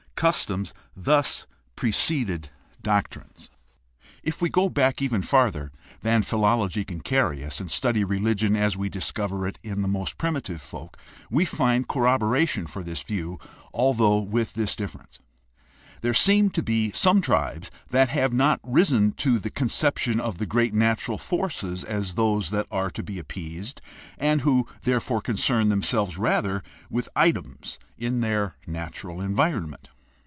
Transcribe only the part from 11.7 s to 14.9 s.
corroboration for this view, although with this